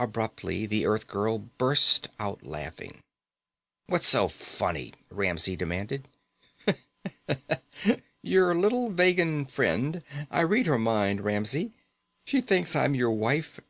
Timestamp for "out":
2.18-2.42